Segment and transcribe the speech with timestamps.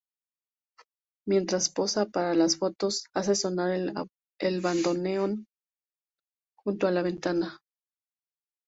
[1.27, 3.69] Mientras posa para las fotos, hace sonar
[4.39, 5.45] el bandoneón
[6.57, 7.59] junto a la ventana.